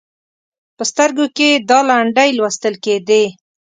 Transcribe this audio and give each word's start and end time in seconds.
په 0.77 0.83
سترګو 0.91 1.25
کې 1.35 1.47
یې 1.53 1.61
دا 1.69 1.79
لنډۍ 1.89 2.29
لوستل 2.37 2.75
کېدې: 2.85 3.23